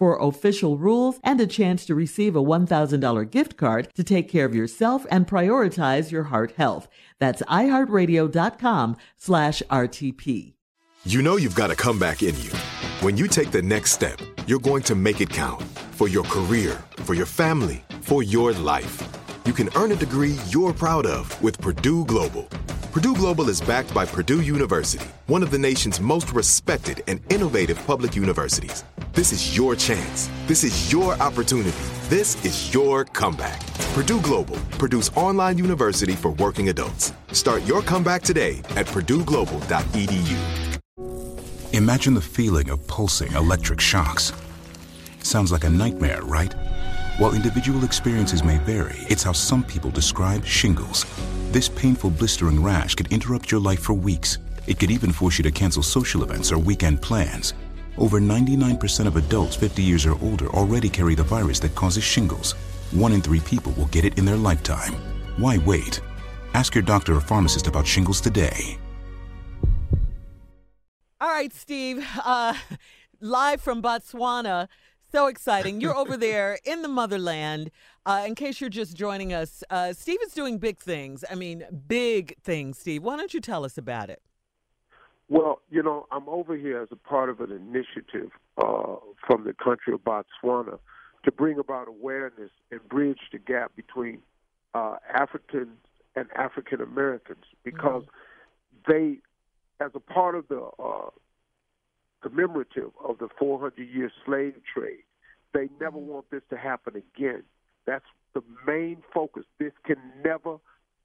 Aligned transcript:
for 0.00 0.18
official 0.18 0.78
rules 0.78 1.20
and 1.22 1.38
a 1.42 1.46
chance 1.46 1.84
to 1.84 1.94
receive 1.94 2.34
a 2.34 2.42
$1,000 2.42 3.30
gift 3.30 3.58
card 3.58 3.86
to 3.94 4.02
take 4.02 4.30
care 4.30 4.46
of 4.46 4.54
yourself 4.54 5.04
and 5.10 5.26
prioritize 5.26 6.10
your 6.10 6.24
heart 6.24 6.52
health. 6.56 6.88
That's 7.18 7.42
iHeartRadio.com 7.42 8.96
slash 9.18 9.62
RTP. 9.70 10.54
You 11.04 11.22
know 11.22 11.36
you've 11.36 11.54
got 11.54 11.70
a 11.70 11.76
comeback 11.76 12.22
in 12.22 12.34
you. 12.40 12.50
When 13.00 13.18
you 13.18 13.28
take 13.28 13.50
the 13.50 13.60
next 13.60 13.92
step, 13.92 14.18
you're 14.46 14.58
going 14.70 14.82
to 14.84 14.94
make 14.94 15.20
it 15.20 15.28
count 15.28 15.62
for 15.92 16.08
your 16.08 16.24
career, 16.24 16.82
for 17.04 17.14
your 17.14 17.26
family, 17.26 17.84
for 18.00 18.22
your 18.22 18.52
life. 18.54 19.06
You 19.44 19.52
can 19.52 19.68
earn 19.76 19.92
a 19.92 19.96
degree 19.96 20.36
you're 20.48 20.72
proud 20.72 21.04
of 21.04 21.24
with 21.42 21.60
Purdue 21.60 22.06
Global. 22.06 22.44
Purdue 22.92 23.14
Global 23.14 23.50
is 23.50 23.60
backed 23.60 23.92
by 23.92 24.06
Purdue 24.06 24.40
University, 24.40 25.06
one 25.26 25.42
of 25.42 25.50
the 25.50 25.58
nation's 25.58 26.00
most 26.00 26.32
respected 26.32 27.02
and 27.06 27.20
innovative 27.30 27.78
public 27.86 28.16
universities. 28.16 28.82
This 29.12 29.32
is 29.32 29.56
your 29.56 29.74
chance. 29.74 30.30
This 30.46 30.62
is 30.62 30.92
your 30.92 31.14
opportunity. 31.14 31.76
This 32.08 32.44
is 32.44 32.72
your 32.72 33.04
comeback. 33.04 33.60
Purdue 33.92 34.20
Global, 34.20 34.56
Purdue's 34.78 35.08
online 35.16 35.58
university 35.58 36.12
for 36.12 36.30
working 36.34 36.68
adults. 36.68 37.12
Start 37.32 37.64
your 37.64 37.82
comeback 37.82 38.22
today 38.22 38.58
at 38.76 38.86
purdueglobal.edu. 38.86 40.78
Imagine 41.72 42.14
the 42.14 42.20
feeling 42.20 42.70
of 42.70 42.86
pulsing 42.86 43.32
electric 43.32 43.80
shocks. 43.80 44.32
Sounds 45.24 45.50
like 45.50 45.64
a 45.64 45.70
nightmare, 45.70 46.22
right? 46.22 46.54
While 47.18 47.34
individual 47.34 47.82
experiences 47.82 48.44
may 48.44 48.58
vary, 48.58 48.98
it's 49.08 49.24
how 49.24 49.32
some 49.32 49.64
people 49.64 49.90
describe 49.90 50.46
shingles. 50.46 51.04
This 51.50 51.68
painful 51.68 52.10
blistering 52.10 52.62
rash 52.62 52.94
could 52.94 53.12
interrupt 53.12 53.50
your 53.50 53.60
life 53.60 53.80
for 53.80 53.94
weeks. 53.94 54.38
It 54.68 54.78
could 54.78 54.92
even 54.92 55.10
force 55.10 55.36
you 55.36 55.42
to 55.42 55.50
cancel 55.50 55.82
social 55.82 56.22
events 56.22 56.52
or 56.52 56.58
weekend 56.58 57.02
plans. 57.02 57.54
Over 57.98 58.20
99% 58.20 59.06
of 59.06 59.16
adults 59.16 59.56
50 59.56 59.82
years 59.82 60.06
or 60.06 60.20
older 60.22 60.48
already 60.48 60.88
carry 60.88 61.14
the 61.14 61.22
virus 61.22 61.58
that 61.60 61.74
causes 61.74 62.04
shingles. 62.04 62.52
One 62.92 63.12
in 63.12 63.20
three 63.20 63.40
people 63.40 63.72
will 63.72 63.86
get 63.86 64.04
it 64.04 64.18
in 64.18 64.24
their 64.24 64.36
lifetime. 64.36 64.94
Why 65.36 65.58
wait? 65.58 66.00
Ask 66.54 66.74
your 66.74 66.82
doctor 66.82 67.14
or 67.14 67.20
pharmacist 67.20 67.66
about 67.66 67.86
shingles 67.86 68.20
today. 68.20 68.78
All 71.20 71.28
right, 71.28 71.52
Steve, 71.52 72.06
uh, 72.24 72.54
live 73.20 73.60
from 73.60 73.82
Botswana. 73.82 74.68
So 75.12 75.26
exciting. 75.26 75.80
You're 75.80 75.96
over 75.96 76.16
there 76.18 76.58
in 76.64 76.82
the 76.82 76.88
motherland. 76.88 77.70
Uh, 78.06 78.24
in 78.26 78.34
case 78.34 78.60
you're 78.60 78.70
just 78.70 78.96
joining 78.96 79.32
us, 79.32 79.62
uh, 79.68 79.92
Steve 79.92 80.18
is 80.24 80.32
doing 80.32 80.58
big 80.58 80.78
things. 80.78 81.24
I 81.30 81.34
mean, 81.34 81.64
big 81.86 82.36
things, 82.42 82.78
Steve. 82.78 83.02
Why 83.02 83.16
don't 83.16 83.34
you 83.34 83.40
tell 83.40 83.64
us 83.64 83.76
about 83.76 84.08
it? 84.08 84.22
Well, 85.30 85.60
you 85.70 85.80
know, 85.80 86.06
I'm 86.10 86.28
over 86.28 86.56
here 86.56 86.82
as 86.82 86.88
a 86.90 86.96
part 86.96 87.30
of 87.30 87.40
an 87.40 87.52
initiative 87.52 88.32
uh, 88.58 88.96
from 89.24 89.44
the 89.44 89.54
country 89.54 89.94
of 89.94 90.00
Botswana 90.00 90.80
to 91.24 91.30
bring 91.30 91.56
about 91.56 91.86
awareness 91.86 92.50
and 92.72 92.80
bridge 92.88 93.20
the 93.30 93.38
gap 93.38 93.70
between 93.76 94.18
uh, 94.74 94.96
Africans 95.14 95.78
and 96.16 96.26
African 96.34 96.80
Americans 96.80 97.44
because 97.62 98.02
mm-hmm. 98.02 98.92
they, 98.92 99.84
as 99.84 99.92
a 99.94 100.00
part 100.00 100.34
of 100.34 100.48
the 100.48 100.68
uh, 100.82 101.10
commemorative 102.22 102.90
of 103.04 103.18
the 103.18 103.28
400 103.38 103.78
year 103.78 104.10
slave 104.26 104.54
trade, 104.74 105.04
they 105.54 105.68
never 105.80 105.96
mm-hmm. 105.96 106.08
want 106.08 106.30
this 106.32 106.42
to 106.50 106.56
happen 106.56 106.94
again. 106.96 107.44
That's 107.86 108.04
the 108.34 108.42
main 108.66 109.04
focus. 109.14 109.44
This 109.60 109.72
can 109.86 109.98
never, 110.24 110.56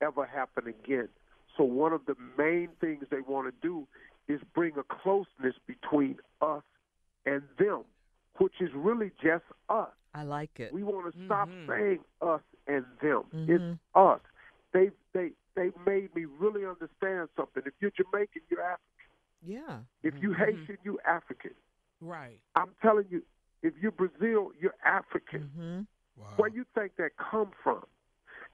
ever 0.02 0.26
happen 0.26 0.66
again. 0.68 1.10
So, 1.56 1.64
one 1.64 1.94
of 1.94 2.02
the 2.06 2.16
main 2.38 2.70
things 2.82 3.06
they 3.12 3.22
want 3.22 3.48
to 3.48 3.54
do 3.68 3.88
is 4.28 4.42
bring 4.54 4.74
a 4.78 4.84
closeness 4.84 5.56
between 5.68 6.18
us 6.42 6.64
and 7.26 7.42
them, 7.58 7.84
which 8.38 8.54
is 8.60 8.70
really 8.74 9.12
just 9.22 9.44
us. 9.70 9.90
I 10.14 10.24
like 10.24 10.60
it. 10.60 10.74
We 10.74 10.84
want 10.84 11.12
to 11.12 11.18
mm-hmm. 11.18 11.28
stop 11.28 11.50
saying 11.68 12.00
us 12.22 12.42
and 12.68 12.86
them. 13.02 13.24
Mm-hmm. 13.34 13.52
It's 13.52 13.80
us. 13.94 14.20
They 14.74 14.90
they 15.14 15.32
they 15.56 15.72
made 15.86 16.16
me 16.16 16.26
really 16.26 16.66
understand 16.66 17.30
something. 17.36 17.64
If 17.66 17.74
you're 17.80 17.92
Jamaican, 17.92 18.42
you're 18.50 18.62
African. 18.62 18.86
Yeah. 19.46 19.80
If 20.04 20.14
you 20.22 20.30
mm-hmm. 20.30 20.44
Haitian, 20.44 20.78
you 20.84 21.00
African. 21.06 21.52
Right. 22.02 22.40
I'm 22.56 22.70
telling 22.82 23.06
you, 23.10 23.24
if 23.62 23.74
you're 23.82 23.92
Brazil, 23.92 24.52
you're 24.60 24.76
African. 24.86 25.50
Mm-hmm. 25.58 26.22
Wow. 26.22 26.28
Where 26.38 26.50
you 26.50 26.66
think 26.74 26.94
that 26.98 27.12
come 27.18 27.52
from? 27.64 27.84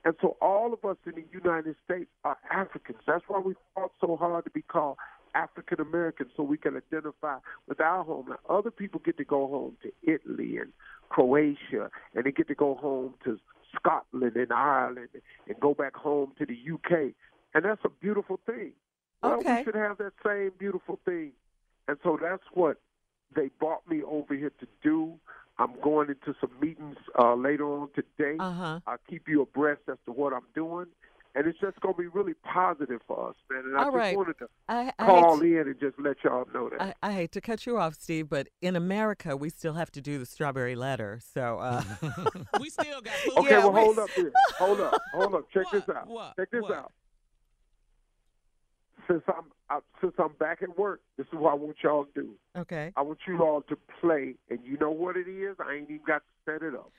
And 0.04 0.14
so 0.20 0.36
all 0.40 0.72
of 0.72 0.84
us 0.84 0.96
in 1.06 1.12
the 1.12 1.24
United 1.32 1.76
States 1.84 2.10
are 2.24 2.36
Africans. 2.50 2.98
That's 3.06 3.22
why 3.28 3.38
we 3.38 3.54
fought 3.74 3.92
so 4.00 4.16
hard 4.16 4.44
to 4.44 4.50
be 4.50 4.62
called 4.62 4.96
African 5.34 5.80
Americans 5.80 6.30
so 6.36 6.42
we 6.42 6.56
can 6.56 6.76
identify 6.76 7.38
with 7.68 7.80
our 7.80 8.04
homeland. 8.04 8.40
Other 8.48 8.70
people 8.70 9.00
get 9.04 9.16
to 9.18 9.24
go 9.24 9.46
home 9.48 9.76
to 9.82 9.92
Italy 10.02 10.58
and 10.58 10.72
Croatia, 11.08 11.90
and 12.14 12.24
they 12.24 12.32
get 12.32 12.48
to 12.48 12.54
go 12.54 12.74
home 12.74 13.14
to 13.24 13.38
Scotland 13.74 14.36
and 14.36 14.52
Ireland 14.52 15.08
and 15.48 15.60
go 15.60 15.74
back 15.74 15.94
home 15.94 16.32
to 16.38 16.46
the 16.46 16.56
UK. 16.72 17.12
And 17.54 17.64
that's 17.64 17.80
a 17.84 17.88
beautiful 17.88 18.40
thing. 18.46 18.72
Well, 19.22 19.34
okay. 19.34 19.58
we 19.58 19.64
should 19.64 19.74
have 19.74 19.98
that 19.98 20.12
same 20.24 20.52
beautiful 20.58 20.98
thing. 21.04 21.32
And 21.88 21.96
so 22.02 22.18
that's 22.20 22.44
what 22.54 22.78
they 23.34 23.50
brought 23.58 23.88
me 23.88 24.02
over 24.02 24.34
here 24.34 24.52
to 24.60 24.66
do. 24.82 25.14
I'm 25.58 25.78
going 25.82 26.08
into 26.08 26.36
some 26.40 26.50
meetings 26.60 26.96
uh, 27.18 27.34
later 27.34 27.66
on 27.66 27.88
today. 27.94 28.36
Uh-huh. 28.38 28.80
I'll 28.86 28.98
keep 29.08 29.28
you 29.28 29.42
abreast 29.42 29.82
as 29.88 29.98
to 30.06 30.12
what 30.12 30.32
I'm 30.32 30.46
doing 30.54 30.86
and 31.34 31.46
it's 31.46 31.58
just 31.60 31.80
going 31.80 31.94
to 31.94 32.00
be 32.02 32.08
really 32.08 32.34
positive 32.44 33.00
for 33.06 33.30
us, 33.30 33.36
man. 33.50 33.62
And 33.64 33.76
I 33.76 33.80
All 33.80 33.84
just 33.86 33.96
right. 33.96 34.16
wanted 34.16 34.38
to 34.38 34.48
I, 34.68 34.92
I 34.98 35.06
call 35.06 35.40
hate, 35.40 35.52
in 35.52 35.58
and 35.68 35.80
just 35.80 35.98
let 35.98 36.16
y'all 36.24 36.46
know 36.52 36.68
that. 36.68 36.80
I, 37.02 37.08
I 37.08 37.12
hate 37.12 37.32
to 37.32 37.40
cut 37.40 37.64
you 37.66 37.78
off, 37.78 37.94
Steve, 37.94 38.28
but 38.28 38.48
in 38.60 38.76
America, 38.76 39.36
we 39.36 39.48
still 39.48 39.72
have 39.74 39.90
to 39.92 40.00
do 40.00 40.18
the 40.18 40.26
strawberry 40.26 40.74
letter. 40.74 41.20
So, 41.22 41.58
uh, 41.58 41.82
we 42.60 42.68
still 42.70 43.00
got 43.00 43.14
food. 43.24 43.38
okay, 43.38 43.50
yeah, 43.50 43.58
well, 43.58 43.72
we- 43.72 43.80
hold 43.80 43.98
up 43.98 44.10
here. 44.10 44.32
Hold 44.58 44.80
up. 44.80 45.00
Hold 45.14 45.34
up. 45.34 45.44
Check 45.52 45.64
What? 45.72 45.86
this 45.86 45.96
out. 45.96 46.06
What? 46.08 46.36
Check 46.36 46.50
this 46.50 46.62
What? 46.62 46.72
out. 46.72 46.92
Since 49.08 49.22
I'm 49.28 49.44
I, 49.68 49.78
since 50.00 50.12
I'm 50.18 50.32
back 50.38 50.62
at 50.62 50.78
work, 50.78 51.00
this 51.16 51.26
is 51.26 51.32
what 51.32 51.50
I 51.52 51.54
want 51.54 51.76
y'all 51.82 52.04
to 52.04 52.10
do. 52.14 52.34
okay. 52.56 52.92
I 52.96 53.02
want 53.02 53.18
you 53.26 53.42
all 53.42 53.62
to 53.62 53.76
play, 54.00 54.34
and 54.50 54.60
you 54.64 54.76
know 54.78 54.90
what 54.90 55.16
it 55.16 55.28
is. 55.28 55.56
I 55.58 55.74
ain't 55.74 55.90
even 55.90 56.02
got 56.06 56.18
to 56.18 56.52
set 56.52 56.62
it 56.62 56.74
up. 56.74 56.92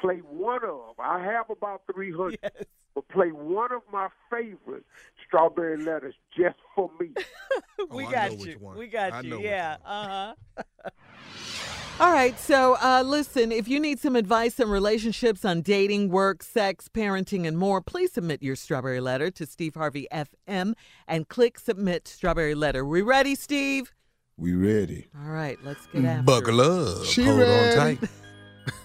Play 0.00 0.18
one 0.18 0.60
of. 0.64 0.98
I 1.00 1.22
have 1.24 1.50
about 1.50 1.82
three 1.92 2.12
hundred. 2.12 2.38
Yes. 2.42 2.52
But 2.94 3.08
play 3.08 3.28
one 3.28 3.72
of 3.72 3.82
my 3.92 4.08
favorite 4.30 4.84
strawberry 5.26 5.82
letters 5.82 6.14
just 6.36 6.56
for 6.74 6.90
me. 7.00 7.10
we 7.90 8.04
Oh, 8.04 8.08
I 8.08 8.12
got 8.12 8.30
which 8.32 8.46
you. 8.46 8.56
one. 8.58 8.76
We 8.76 8.88
got 8.88 9.12
I 9.12 9.20
you. 9.20 9.30
know 9.30 9.36
which 9.36 9.46
Yeah. 9.46 9.76
Uh 9.84 10.34
huh. 10.56 10.62
All 12.00 12.10
right, 12.12 12.38
so 12.40 12.76
uh, 12.80 13.02
listen, 13.04 13.52
if 13.52 13.68
you 13.68 13.78
need 13.78 14.00
some 14.00 14.16
advice 14.16 14.58
on 14.58 14.70
relationships, 14.70 15.44
on 15.44 15.60
dating, 15.60 16.08
work, 16.08 16.42
sex, 16.42 16.88
parenting, 16.88 17.46
and 17.46 17.58
more, 17.58 17.82
please 17.82 18.10
submit 18.12 18.42
your 18.42 18.56
strawberry 18.56 19.00
letter 19.00 19.30
to 19.32 19.44
Steve 19.44 19.74
Harvey 19.74 20.08
FM 20.10 20.72
and 21.06 21.28
click 21.28 21.58
submit 21.58 22.08
strawberry 22.08 22.54
letter. 22.54 22.86
We 22.86 23.02
ready, 23.02 23.34
Steve? 23.34 23.92
We 24.38 24.54
ready. 24.54 25.08
All 25.14 25.30
right, 25.30 25.58
let's 25.62 25.84
get 25.88 26.06
after 26.06 26.22
Buckle 26.22 26.60
it. 26.60 27.00
up. 27.00 27.04
She 27.04 27.22
Hold 27.22 27.40
ready. 27.40 27.78
on 27.80 27.96
tight. 27.98 28.08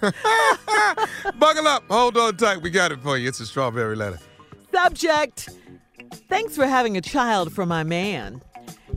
Buckle 1.38 1.66
up. 1.66 1.84
Hold 1.88 2.16
on 2.16 2.36
tight. 2.36 2.62
We 2.62 2.70
got 2.70 2.92
it 2.92 3.00
for 3.00 3.16
you. 3.18 3.28
It's 3.28 3.40
a 3.40 3.46
strawberry 3.46 3.96
letter. 3.96 4.18
Subject 4.72 5.48
Thanks 6.28 6.56
for 6.56 6.66
having 6.66 6.96
a 6.96 7.00
child 7.00 7.52
for 7.52 7.66
my 7.66 7.82
man. 7.82 8.42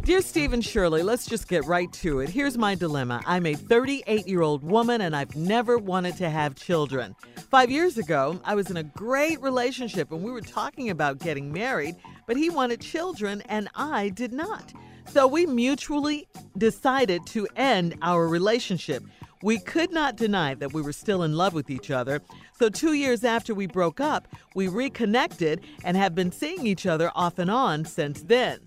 Dear 0.02 0.22
Stephen 0.22 0.62
Shirley, 0.62 1.04
let's 1.04 1.26
just 1.26 1.48
get 1.48 1.66
right 1.66 1.92
to 1.94 2.20
it. 2.20 2.30
Here's 2.30 2.58
my 2.58 2.74
dilemma. 2.76 3.22
I'm 3.26 3.46
a 3.46 3.54
38 3.54 4.28
year 4.28 4.42
old 4.42 4.64
woman 4.64 5.02
and 5.02 5.16
I've 5.16 5.36
never 5.36 5.78
wanted 5.78 6.18
to 6.18 6.30
have 6.30 6.56
children. 6.56 7.16
Five 7.52 7.70
years 7.70 7.98
ago, 7.98 8.40
I 8.46 8.56
was 8.56 8.70
in 8.70 8.78
a 8.78 8.84
great 8.84 9.42
relationship 9.42 10.12
and 10.12 10.24
we 10.24 10.32
were 10.32 10.42
talking 10.42 10.90
about 10.90 11.20
getting 11.20 11.52
married, 11.52 11.96
but 12.28 12.38
he 12.38 12.50
wanted 12.50 12.82
children 12.82 13.42
and 13.48 13.70
I 13.76 14.10
did 14.10 14.34
not. 14.34 14.74
So 15.12 15.28
we 15.28 15.46
mutually 15.46 16.28
decided 16.58 17.26
to 17.28 17.48
end 17.56 17.96
our 18.02 18.28
relationship. 18.28 19.04
We 19.42 19.60
could 19.60 19.94
not 19.94 20.18
deny 20.18 20.54
that 20.56 20.74
we 20.74 20.82
were 20.82 20.92
still 20.92 21.24
in 21.24 21.38
love 21.38 21.54
with 21.54 21.70
each 21.70 21.92
other. 21.92 22.22
So, 22.58 22.68
two 22.68 22.94
years 22.94 23.24
after 23.24 23.54
we 23.54 23.68
broke 23.68 24.02
up, 24.02 24.28
we 24.54 24.68
reconnected 24.68 25.62
and 25.86 25.96
have 25.96 26.14
been 26.14 26.32
seeing 26.32 26.68
each 26.68 26.86
other 26.86 27.10
off 27.16 27.40
and 27.40 27.50
on 27.50 27.86
since 27.86 28.22
then. 28.24 28.60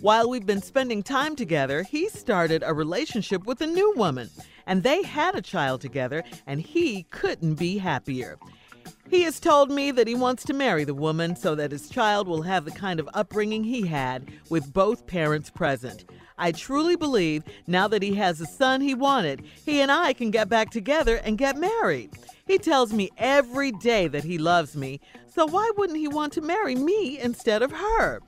While 0.00 0.28
we've 0.28 0.46
been 0.46 0.62
spending 0.62 1.02
time 1.04 1.36
together, 1.36 1.84
he 1.84 2.08
started 2.08 2.64
a 2.64 2.74
relationship 2.74 3.46
with 3.46 3.60
a 3.60 3.66
new 3.66 3.94
woman, 3.96 4.28
and 4.66 4.82
they 4.82 5.02
had 5.02 5.36
a 5.36 5.42
child 5.42 5.80
together, 5.80 6.24
and 6.46 6.60
he 6.60 7.04
couldn't 7.10 7.54
be 7.54 7.78
happier. 7.78 8.38
He 9.10 9.22
has 9.22 9.40
told 9.40 9.70
me 9.70 9.90
that 9.92 10.06
he 10.06 10.14
wants 10.14 10.44
to 10.44 10.52
marry 10.52 10.84
the 10.84 10.94
woman 10.94 11.34
so 11.34 11.54
that 11.54 11.72
his 11.72 11.88
child 11.88 12.28
will 12.28 12.42
have 12.42 12.64
the 12.64 12.70
kind 12.70 13.00
of 13.00 13.08
upbringing 13.14 13.64
he 13.64 13.86
had 13.86 14.30
with 14.50 14.72
both 14.72 15.06
parents 15.06 15.48
present. 15.48 16.04
I 16.38 16.52
truly 16.52 16.96
believe 16.96 17.42
now 17.66 17.88
that 17.88 18.02
he 18.02 18.14
has 18.14 18.38
the 18.38 18.46
son 18.46 18.80
he 18.80 18.94
wanted, 18.94 19.42
he 19.66 19.80
and 19.80 19.90
I 19.90 20.12
can 20.12 20.30
get 20.30 20.48
back 20.48 20.70
together 20.70 21.16
and 21.16 21.36
get 21.36 21.56
married. 21.56 22.10
He 22.46 22.58
tells 22.58 22.92
me 22.92 23.10
every 23.18 23.72
day 23.72 24.08
that 24.08 24.24
he 24.24 24.38
loves 24.38 24.76
me, 24.76 25.00
so 25.34 25.46
why 25.46 25.70
wouldn't 25.76 25.98
he 25.98 26.08
want 26.08 26.32
to 26.34 26.40
marry 26.40 26.74
me 26.74 27.18
instead 27.18 27.62
of 27.62 27.72
her? 27.72 28.20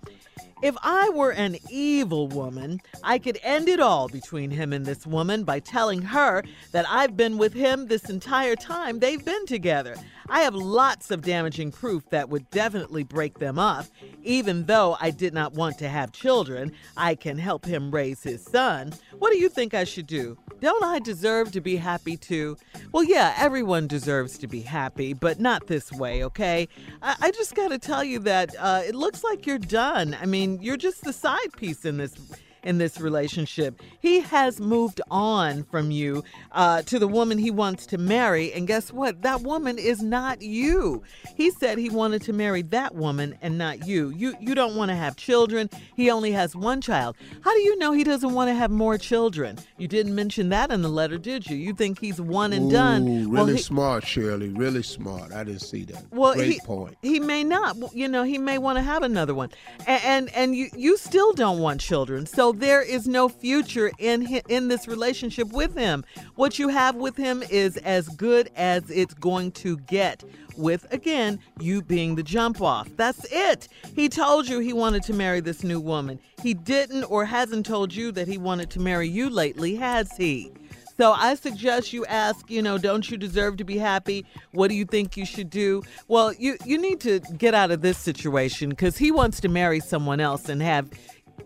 If 0.63 0.77
I 0.83 1.09
were 1.09 1.31
an 1.31 1.57
evil 1.71 2.29
woman, 2.29 2.83
I 3.03 3.19
could 3.19 3.39
end 3.43 3.67
it 3.67 3.81
all 3.81 4.09
between 4.09 4.51
him 4.51 4.75
and 4.75 4.85
this 4.85 5.07
woman 5.07 5.43
by 5.45 5.61
telling 5.61 6.03
her 6.03 6.43
that 6.73 6.85
I've 6.87 7.17
been 7.17 7.39
with 7.39 7.55
him 7.55 7.87
this 7.87 8.11
entire 8.11 8.57
time 8.57 8.99
they've 8.99 9.25
been 9.25 9.47
together. 9.47 9.97
I 10.29 10.43
have 10.43 10.55
lots 10.55 11.11
of 11.11 11.23
damaging 11.23 11.73
proof 11.73 12.11
that 12.11 12.29
would 12.29 12.51
definitely 12.51 13.05
break 13.05 13.39
them 13.39 13.59
up. 13.59 13.87
Even 14.23 14.67
though 14.67 14.99
I 15.01 15.11
did 15.11 15.33
not 15.33 15.55
want 15.55 15.79
to 15.79 15.89
have 15.89 16.13
children, 16.13 16.73
I 16.95 17.15
can 17.15 17.39
help 17.39 17.65
him 17.65 17.91
raise 17.91 18.23
his 18.23 18.45
son. 18.45 18.93
What 19.19 19.33
do 19.33 19.39
you 19.39 19.49
think 19.49 19.73
I 19.73 19.85
should 19.85 20.07
do? 20.07 20.37
Don't 20.61 20.85
I 20.85 20.99
deserve 20.99 21.53
to 21.53 21.61
be 21.61 21.77
happy 21.77 22.17
too? 22.17 22.57
Well, 22.93 23.03
yeah, 23.03 23.35
everyone 23.39 23.87
deserves 23.87 24.37
to 24.39 24.47
be 24.47 24.61
happy, 24.61 25.15
but 25.15 25.41
not 25.41 25.67
this 25.67 25.91
way, 25.91 26.23
okay? 26.25 26.69
I, 27.03 27.17
I 27.21 27.31
just 27.31 27.55
got 27.55 27.69
to 27.69 27.79
tell 27.79 28.05
you 28.05 28.19
that 28.21 28.55
uh, 28.59 28.83
it 28.85 28.95
looks 28.95 29.25
like 29.25 29.47
you're 29.47 29.59
done. 29.59 30.17
I 30.21 30.27
mean, 30.27 30.61
you're 30.61 30.77
just 30.77 31.05
the 31.05 31.13
side 31.13 31.53
piece 31.57 31.85
in 31.85 31.97
this 31.97 32.15
in 32.63 32.79
this 32.79 33.01
relationship. 33.01 33.81
He 34.01 34.21
has 34.21 34.61
moved 34.61 35.01
on 35.11 35.65
from 35.65 35.91
you 35.91 36.23
uh, 36.53 36.83
to 36.83 36.99
the 36.99 37.09
woman 37.09 37.39
he 37.39 37.51
wants 37.51 37.87
to 37.87 37.99
marry, 37.99 38.53
and 38.53 38.67
guess 38.67 38.93
what? 38.93 39.23
That 39.23 39.43
woman 39.43 39.79
is 39.79 40.03
not 40.03 40.43
you. 40.43 41.03
He 41.37 41.51
said 41.51 41.79
he 41.79 41.89
wanted 41.91 42.23
to 42.23 42.33
marry 42.33 42.63
that 42.63 42.95
woman 42.95 43.37
and 43.43 43.59
not 43.59 43.87
you. 43.87 44.11
You 44.11 44.35
you 44.41 44.55
don't 44.55 44.77
want 44.77 44.91
to 44.91 44.95
have 44.95 45.17
children. 45.17 45.71
He 45.97 46.11
only 46.11 46.33
has 46.33 46.55
one 46.55 46.81
child. 46.81 47.17
How 47.43 47.53
do 47.55 47.61
you 47.61 47.79
know 47.79 47.93
he 47.93 48.05
doesn't 48.05 48.33
want 48.33 48.49
to 48.49 48.55
have 48.55 48.71
more 48.71 48.99
children? 48.99 49.59
You 49.79 49.89
didn't 49.89 50.15
mention 50.15 50.49
that 50.51 50.71
in 50.71 50.83
the 50.83 50.89
letter, 50.89 51.19
did 51.19 51.49
you? 51.49 51.57
You 51.57 51.75
think 51.75 52.01
he's 52.01 52.21
one 52.21 52.53
and 52.53 52.71
done? 52.71 53.09
Ooh, 53.09 53.29
Well, 53.31 53.45
really 53.47 53.57
he- 53.57 53.63
smart, 53.63 54.07
Shirley. 54.07 54.49
Really 54.51 54.83
smart. 54.83 55.33
I 55.33 55.45
didn't 55.45 55.61
see 55.63 55.85
that. 55.85 56.05
well, 56.11 56.35
Great 56.35 56.53
he, 56.53 56.61
point. 56.61 56.97
he 57.03 57.21
may 57.21 57.45
not. 57.45 57.77
You 57.95 58.09
know, 58.09 58.23
he 58.23 58.39
may 58.39 58.59
want 58.59 58.77
to 58.79 58.83
have 58.83 59.03
another 59.03 59.35
one, 59.35 59.51
and 59.87 60.01
and, 60.11 60.35
and 60.35 60.55
you 60.57 60.69
you 60.77 60.97
still 60.97 61.33
don't 61.33 61.59
want 61.61 61.81
children. 61.81 62.27
So 62.27 62.50
there 62.53 62.83
is 62.83 63.07
no 63.07 63.29
future 63.29 63.91
in 63.99 64.27
in 64.49 64.69
this 64.69 64.87
relationship 64.89 65.53
with 65.53 65.75
him. 65.75 66.05
What 66.35 66.59
you 66.59 66.69
have 66.69 66.97
with 66.97 67.17
him 67.17 67.43
is 67.51 67.77
as 67.79 68.09
good 68.09 68.51
as 68.57 68.91
it's 68.91 69.15
going 69.15 69.53
to 69.53 69.77
get. 69.79 70.25
With 70.57 70.93
again, 70.93 71.39
you 71.59 71.81
being 71.83 72.17
the 72.17 72.23
jump 72.23 72.61
off. 72.61 72.89
That's 72.97 73.25
it. 73.31 73.69
He 73.95 74.09
told 74.09 74.49
you 74.49 74.59
he 74.59 74.73
wanted 74.73 75.03
to 75.05 75.15
marry 75.15 75.41
this 75.41 75.65
new 75.65 75.81
woman. 75.81 76.19
He 76.43 76.55
didn't 76.55 77.05
or 77.05 77.25
hasn't 77.25 77.65
told 77.67 77.95
you 77.95 78.13
that 78.13 78.29
he 78.29 78.37
wanted 78.37 78.71
to 78.71 78.81
marry 78.81 79.09
you 79.09 79.31
lately, 79.31 79.77
has 79.77 80.15
he? 80.17 80.53
So 81.01 81.13
I 81.13 81.35
suggest 81.35 81.95
you 81.95 82.05
ask, 82.05 82.51
you 82.51 82.61
know, 82.61 82.77
don't 82.77 83.11
you 83.11 83.17
deserve 83.17 83.57
to 83.57 83.65
be 83.65 83.79
happy? 83.79 84.27
What 84.53 84.69
do 84.69 84.75
you 84.75 84.85
think 84.85 85.17
you 85.17 85.25
should 85.25 85.49
do? 85.49 85.83
Well, 86.09 86.35
you 86.35 86.59
you 86.67 86.77
need 86.77 87.01
to 87.01 87.21
get 87.39 87.55
out 87.55 87.71
of 87.71 87.81
this 87.81 87.97
situation 87.97 88.75
cuz 88.75 88.99
he 88.99 89.11
wants 89.11 89.41
to 89.41 89.49
marry 89.49 89.81
someone 89.81 90.21
else 90.21 90.51
and 90.51 90.61
have 90.61 90.91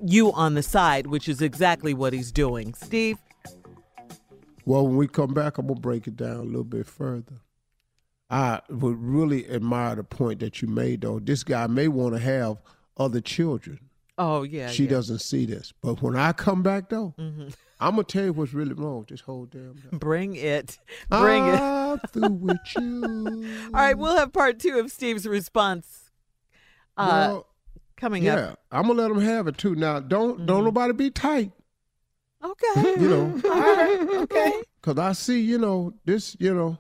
you 0.05 0.33
on 0.33 0.55
the 0.55 0.63
side, 0.63 1.07
which 1.07 1.29
is 1.29 1.43
exactly 1.43 1.95
what 1.95 2.13
he's 2.13 2.33
doing. 2.33 2.75
Steve, 2.75 3.19
Well, 4.67 4.87
when 4.87 4.97
we 4.97 5.07
come 5.09 5.35
back, 5.35 5.59
I'm 5.59 5.67
gonna 5.67 5.79
break 5.81 6.07
it 6.07 6.17
down 6.17 6.37
a 6.37 6.43
little 6.43 6.65
bit 6.65 6.87
further. 6.87 7.41
I 8.31 8.61
would 8.71 8.97
really 8.99 9.49
admire 9.51 9.97
the 9.97 10.05
point 10.05 10.41
that 10.41 10.63
you 10.63 10.69
made, 10.69 11.03
though. 11.03 11.19
This 11.21 11.45
guy 11.45 11.67
may 11.67 11.89
want 11.89 12.15
to 12.15 12.21
have 12.21 12.57
other 12.97 13.21
children. 13.21 13.81
oh 14.17 14.43
yeah, 14.45 14.69
she 14.71 14.85
yeah. 14.85 14.91
doesn't 14.91 15.19
see 15.19 15.45
this, 15.45 15.73
but 15.83 16.01
when 16.01 16.15
I 16.17 16.33
come 16.33 16.63
back, 16.63 16.89
though, 16.89 17.15
Mhm. 17.19 17.53
I'm 17.81 17.91
gonna 17.97 18.05
tell 18.05 18.25
you 18.25 18.33
what's 18.33 18.55
really 18.55 18.73
wrong 18.73 19.01
with 19.01 19.09
this 19.09 19.21
whole 19.21 19.47
damn. 19.47 19.75
Thing. 19.75 19.99
Bring 19.99 20.37
it. 20.37 20.79
Bring 21.11 21.45
it. 21.49 21.61
I'm 21.61 21.99
through 21.99 22.29
with 22.31 22.57
you. 22.77 23.45
All 23.67 23.71
right, 23.73 23.99
we'll 23.99 24.17
have 24.17 24.33
part 24.33 24.59
2 24.61 24.79
of 24.79 24.91
Steve's 24.93 25.27
response 25.27 26.11
uh 26.97 27.27
Well, 27.33 27.47
coming 28.05 28.23
yeah, 28.23 28.37
up. 28.37 28.61
I'm 28.71 28.87
gonna 28.87 29.01
let 29.01 29.09
them 29.09 29.21
have 29.23 29.47
it 29.49 29.57
too. 29.57 29.75
Now, 29.75 29.99
don't 29.99 30.45
don't 30.45 30.63
nobody 30.65 30.93
be 30.93 31.11
tight. 31.11 31.53
Okay. 32.43 33.01
You 33.01 33.09
know, 33.09 33.41
All 33.51 33.61
right. 33.61 34.07
Okay. 34.25 34.53
Cause 34.83 34.99
I 34.99 35.13
see, 35.13 35.41
you 35.41 35.57
know, 35.57 35.95
this, 36.05 36.37
you 36.39 36.55
know, 36.55 36.77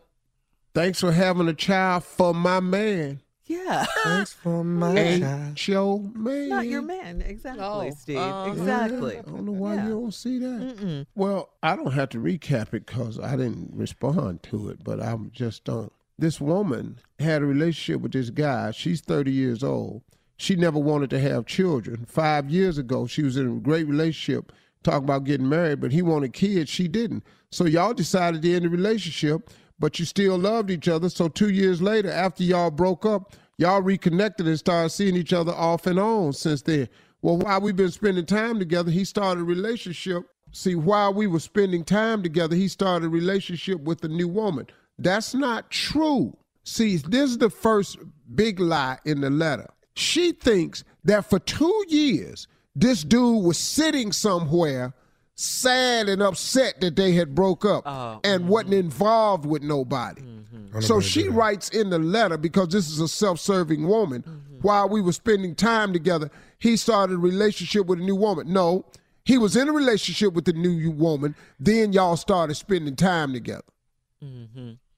thanks 0.75 1.01
for 1.01 1.11
having 1.11 1.49
a 1.49 1.55
child 1.55 2.05
for 2.05 2.35
my 2.35 2.61
man. 2.61 3.23
Yeah. 3.47 3.87
Thanks 4.05 4.35
for 4.35 4.63
my 4.83 4.95
Ain't 4.95 5.67
your 5.67 5.99
man. 6.15 6.49
Not 6.51 6.67
your 6.67 6.83
man. 6.83 7.23
Exactly, 7.23 7.65
Oh, 7.65 7.91
Steve. 7.99 8.19
uh-huh. 8.19 8.51
exactly. 8.53 9.19
I 9.19 9.23
don't 9.23 9.47
know 9.47 9.53
why 9.53 9.77
Yeah. 9.77 9.85
you 9.85 9.91
don't 9.95 10.13
see 10.15 10.39
that. 10.41 10.77
Mm-mm. 10.77 11.07
Well, 11.15 11.49
I 11.63 11.75
don't 11.77 11.93
have 11.95 12.11
to 12.11 12.19
recap 12.19 12.75
it 12.75 12.85
because 12.87 13.19
I 13.19 13.31
didn't 13.37 13.71
respond 13.73 14.43
to 14.45 14.69
it, 14.69 14.85
but 14.85 15.03
I'm 15.03 15.31
just 15.33 15.65
don't. 15.65 15.91
This 16.19 16.43
woman 16.43 16.99
had 17.19 17.41
a 17.41 17.47
relationship 17.47 18.03
with 18.03 18.13
this 18.13 18.29
guy. 18.29 18.71
She's 18.73 19.01
30 19.01 19.33
years 19.33 19.65
old. 19.65 20.03
She 20.37 20.57
never 20.57 20.79
wanted 20.79 21.11
to 21.11 21.21
have 21.21 21.47
children. 21.47 22.07
Five 22.07 22.51
years 22.51 22.79
ago, 22.79 23.07
she 23.07 23.23
was 23.23 23.37
in 23.37 23.47
a 23.47 23.61
great 23.61 23.87
relationship, 23.87 24.53
talking 24.83 25.05
about 25.05 25.25
getting 25.25 25.49
married, 25.49 25.81
but 25.81 25.93
he 25.93 26.03
wanted 26.03 26.33
kids. 26.33 26.69
She 26.71 26.89
didn't. 26.89 27.25
So 27.51 27.65
y'all 27.65 27.95
decided 27.95 28.43
to 28.43 28.55
end 28.55 28.65
the 28.65 28.69
relationship, 28.69 29.51
but 29.79 29.99
you 29.99 30.05
still 30.05 30.37
loved 30.37 30.71
each 30.71 30.89
other. 30.89 31.09
So 31.09 31.29
two 31.29 31.51
years 31.51 31.81
later, 31.81 32.11
after 32.11 32.43
y'all 32.43 32.71
broke 32.71 33.07
up, 33.07 33.35
y'all 33.59 33.83
reconnected 33.83 34.47
and 34.49 34.59
started 34.59 34.91
seeing 34.91 35.17
each 35.17 35.33
other 35.33 35.53
off 35.53 35.87
and 35.87 35.99
on 35.99 36.33
since 36.33 36.63
then. 36.63 36.89
Well, 37.23 37.39
while 37.39 37.61
we've 37.61 37.77
been 37.77 37.91
spending 37.91 38.27
time 38.27 38.59
together, 38.59 38.91
he 38.91 39.05
started 39.05 39.41
a 39.41 39.45
relationship. 39.45 40.25
See, 40.53 40.75
while 40.75 41.15
we 41.15 41.27
were 41.27 41.41
spending 41.41 41.85
time 41.85 42.23
together, 42.23 42.55
he 42.55 42.69
started 42.69 43.07
a 43.07 43.09
relationship 43.09 43.81
with 43.81 44.05
a 44.05 44.09
new 44.09 44.29
woman. 44.29 44.67
That's 44.99 45.35
not 45.35 45.71
true. 45.71 46.37
See, 46.65 46.97
this 46.97 47.31
is 47.31 47.39
the 47.39 47.51
first 47.51 47.99
big 48.35 48.61
lie 48.61 48.99
in 49.05 49.21
the 49.21 49.31
letter. 49.31 49.69
She 49.95 50.33
thinks 50.33 50.85
that 51.05 51.29
for 51.29 51.39
two 51.39 51.85
years, 51.89 52.49
this 52.75 53.05
dude 53.05 53.45
was 53.45 53.59
sitting 53.59 54.13
somewhere 54.13 54.93
sad 55.37 56.09
and 56.09 56.23
upset 56.23 56.81
that 56.81 56.97
they 56.97 57.13
had 57.13 57.35
broke 57.35 57.65
up 57.65 57.83
Oh, 57.87 58.21
and 58.23 58.43
mm-hmm. 58.43 58.51
wasn't 58.51 58.75
involved 58.75 59.47
with 59.47 59.63
nobody. 59.63 60.23
Mm-hmm. 60.23 60.81
So 60.81 61.01
she 61.01 61.29
writes 61.29 61.69
in 61.71 61.91
the 61.91 61.99
letter 61.99 62.37
because 62.37 62.69
this 62.69 62.89
is 62.89 63.01
a 63.01 63.09
self-serving 63.09 63.87
woman. 63.87 64.23
Mm-hmm. 64.23 64.59
While 64.63 64.89
we 64.89 65.01
were 65.01 65.13
spending 65.13 65.55
time 65.55 65.93
together, 65.93 66.31
he 66.59 66.77
started 66.77 67.15
a 67.15 67.19
relationship 67.19 67.87
with 67.87 68.01
a 68.01 68.03
new 68.03 68.17
woman. 68.17 68.53
No, 68.53 68.87
he 69.25 69.39
was 69.39 69.57
in 69.57 69.69
a 69.69 69.73
relationship 69.73 70.35
with 70.35 70.45
the 70.45 70.53
new 70.53 70.91
woman. 70.91 71.35
Then 71.61 71.93
y'all 71.93 72.17
started 72.17 72.55
spending 72.55 72.97
time 72.97 73.33
together. 73.33 73.65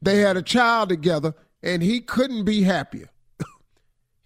They 0.03 0.19
had 0.21 0.37
a 0.37 0.43
child 0.43 0.89
together, 0.91 1.35
and 1.63 1.83
he 1.83 2.01
couldn't 2.01 2.45
be 2.45 2.63
happier. 2.63 3.09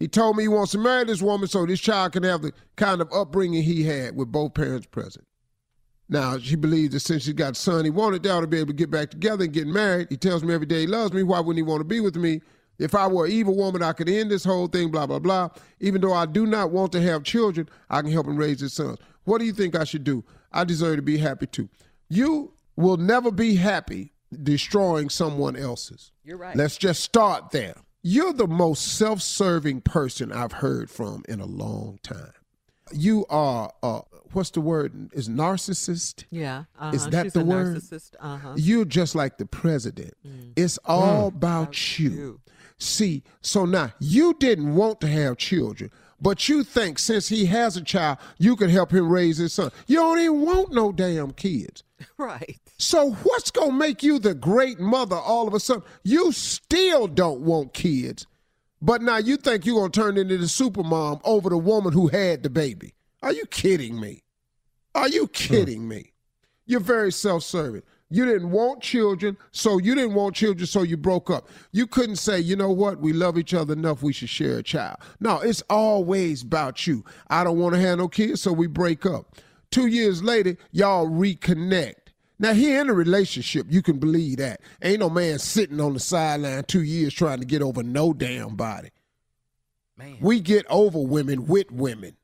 He 0.01 0.07
told 0.07 0.35
me 0.35 0.45
he 0.45 0.47
wants 0.47 0.71
to 0.71 0.79
marry 0.79 1.03
this 1.03 1.21
woman 1.21 1.47
so 1.47 1.63
this 1.63 1.79
child 1.79 2.13
can 2.13 2.23
have 2.23 2.41
the 2.41 2.51
kind 2.75 3.01
of 3.01 3.13
upbringing 3.13 3.61
he 3.61 3.83
had 3.83 4.15
with 4.15 4.31
both 4.31 4.55
parents 4.55 4.87
present. 4.87 5.27
Now, 6.09 6.39
she 6.39 6.55
believes 6.55 6.95
that 6.95 7.01
since 7.01 7.21
she 7.21 7.33
got 7.33 7.51
a 7.51 7.55
son, 7.55 7.85
he 7.85 7.91
wanted, 7.91 8.23
they 8.23 8.31
ought 8.31 8.41
to 8.41 8.47
be 8.47 8.57
able 8.57 8.69
to 8.69 8.73
get 8.73 8.89
back 8.89 9.11
together 9.11 9.43
and 9.43 9.53
get 9.53 9.67
married. 9.67 10.07
He 10.09 10.17
tells 10.17 10.43
me 10.43 10.55
every 10.55 10.65
day 10.65 10.81
he 10.81 10.87
loves 10.87 11.13
me. 11.13 11.21
Why 11.21 11.39
wouldn't 11.39 11.63
he 11.63 11.69
want 11.69 11.81
to 11.81 11.85
be 11.85 11.99
with 11.99 12.15
me? 12.15 12.41
If 12.79 12.95
I 12.95 13.05
were 13.05 13.27
an 13.27 13.31
evil 13.31 13.55
woman, 13.55 13.83
I 13.83 13.93
could 13.93 14.09
end 14.09 14.31
this 14.31 14.43
whole 14.43 14.65
thing, 14.65 14.89
blah, 14.89 15.05
blah, 15.05 15.19
blah. 15.19 15.49
Even 15.79 16.01
though 16.01 16.13
I 16.13 16.25
do 16.25 16.47
not 16.47 16.71
want 16.71 16.91
to 16.93 17.01
have 17.01 17.21
children, 17.21 17.69
I 17.91 18.01
can 18.01 18.11
help 18.11 18.25
him 18.25 18.37
raise 18.37 18.59
his 18.59 18.73
sons. 18.73 18.97
What 19.25 19.37
do 19.37 19.45
you 19.45 19.53
think 19.53 19.75
I 19.75 19.83
should 19.83 20.03
do? 20.03 20.23
I 20.51 20.63
deserve 20.63 20.95
to 20.95 21.03
be 21.03 21.19
happy 21.19 21.45
too. 21.45 21.69
You 22.09 22.53
will 22.75 22.97
never 22.97 23.29
be 23.29 23.55
happy 23.55 24.13
destroying 24.41 25.09
someone 25.09 25.55
else's. 25.55 26.11
You're 26.23 26.37
right. 26.37 26.55
Let's 26.55 26.77
just 26.77 27.03
start 27.03 27.51
there. 27.51 27.75
You're 28.03 28.33
the 28.33 28.47
most 28.47 28.97
self 28.97 29.21
serving 29.21 29.81
person 29.81 30.31
I've 30.31 30.53
heard 30.53 30.89
from 30.89 31.23
in 31.29 31.39
a 31.39 31.45
long 31.45 31.99
time. 32.03 32.33
You 32.91 33.25
are, 33.29 33.71
uh, 33.83 34.01
what's 34.33 34.49
the 34.49 34.61
word? 34.61 35.11
Is 35.13 35.29
narcissist? 35.29 36.25
Yeah. 36.29 36.63
Uh-huh. 36.79 36.95
Is 36.95 37.07
that 37.09 37.27
She's 37.27 37.33
the 37.33 37.45
word? 37.45 37.77
Narcissist. 37.77 38.15
Uh-huh. 38.19 38.53
You're 38.57 38.85
just 38.85 39.15
like 39.15 39.37
the 39.37 39.45
president. 39.45 40.13
It's 40.55 40.77
all 40.85 41.27
about 41.27 41.99
you. 41.99 42.41
See, 42.77 43.23
so 43.41 43.65
now 43.65 43.93
you 43.99 44.33
didn't 44.39 44.73
want 44.75 44.99
to 45.01 45.07
have 45.07 45.37
children, 45.37 45.91
but 46.19 46.49
you 46.49 46.63
think 46.63 46.97
since 46.97 47.29
he 47.29 47.45
has 47.45 47.77
a 47.77 47.81
child, 47.83 48.17
you 48.39 48.55
can 48.55 48.69
help 48.69 48.91
him 48.91 49.07
raise 49.07 49.37
his 49.37 49.53
son. 49.53 49.71
You 49.85 49.97
don't 49.97 50.19
even 50.19 50.41
want 50.41 50.73
no 50.73 50.91
damn 50.91 51.31
kids. 51.31 51.83
Right. 52.17 52.59
So 52.77 53.11
what's 53.11 53.51
gonna 53.51 53.73
make 53.73 54.03
you 54.03 54.19
the 54.19 54.33
great 54.33 54.79
mother 54.79 55.15
all 55.15 55.47
of 55.47 55.53
a 55.53 55.59
sudden? 55.59 55.83
You 56.03 56.31
still 56.31 57.07
don't 57.07 57.41
want 57.41 57.73
kids, 57.73 58.27
but 58.81 59.01
now 59.01 59.17
you 59.17 59.37
think 59.37 59.65
you're 59.65 59.79
gonna 59.79 59.91
turn 59.91 60.17
into 60.17 60.37
the 60.37 60.47
super 60.47 60.83
mom 60.83 61.19
over 61.23 61.49
the 61.49 61.57
woman 61.57 61.93
who 61.93 62.07
had 62.07 62.43
the 62.43 62.49
baby. 62.49 62.93
Are 63.21 63.33
you 63.33 63.45
kidding 63.45 63.99
me? 63.99 64.23
Are 64.93 65.07
you 65.07 65.27
kidding 65.27 65.87
me? 65.87 66.13
You're 66.65 66.79
very 66.79 67.11
self-serving. 67.11 67.83
You 68.09 68.25
didn't 68.25 68.51
want 68.51 68.81
children, 68.81 69.37
so 69.51 69.77
you 69.77 69.95
didn't 69.95 70.15
want 70.15 70.35
children, 70.35 70.67
so 70.67 70.83
you 70.83 70.97
broke 70.97 71.29
up. 71.29 71.47
You 71.71 71.87
couldn't 71.87 72.17
say, 72.17 72.39
you 72.41 72.57
know 72.57 72.69
what, 72.69 72.99
we 72.99 73.13
love 73.13 73.37
each 73.37 73.53
other 73.53 73.71
enough, 73.71 74.03
we 74.03 74.11
should 74.11 74.29
share 74.29 74.57
a 74.57 74.63
child. 74.63 74.97
No, 75.21 75.39
it's 75.39 75.63
always 75.69 76.41
about 76.41 76.85
you. 76.85 77.05
I 77.29 77.45
don't 77.45 77.57
want 77.57 77.73
to 77.75 77.79
have 77.79 77.99
no 77.99 78.09
kids, 78.09 78.41
so 78.41 78.51
we 78.51 78.67
break 78.67 79.05
up. 79.05 79.37
Two 79.71 79.87
years 79.87 80.21
later, 80.21 80.57
y'all 80.71 81.07
reconnect. 81.07 81.95
Now, 82.39 82.53
he 82.53 82.75
in 82.75 82.89
a 82.89 82.93
relationship, 82.93 83.67
you 83.69 83.81
can 83.81 83.99
believe 83.99 84.37
that. 84.37 84.61
Ain't 84.81 84.99
no 84.99 85.09
man 85.09 85.37
sitting 85.39 85.79
on 85.79 85.93
the 85.93 85.99
sideline 85.99 86.63
two 86.63 86.81
years 86.83 87.13
trying 87.13 87.39
to 87.39 87.45
get 87.45 87.61
over 87.61 87.83
no 87.83 88.13
damn 88.13 88.55
body. 88.55 88.89
Man. 89.97 90.17
We 90.19 90.39
get 90.39 90.65
over 90.69 90.99
women 90.99 91.45
with 91.47 91.71
women. 91.71 92.15